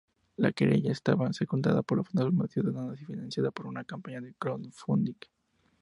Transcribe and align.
La 0.37 0.51
querella 0.51 0.91
estaba 0.91 1.31
secundada 1.31 1.83
por 1.83 2.01
plataformas 2.03 2.49
ciudadanas 2.49 2.99
y 2.99 3.05
financiada 3.05 3.51
por 3.51 3.67
una 3.67 3.83
campaña 3.83 4.19
de 4.19 4.33
crowdfunding. 4.33 5.13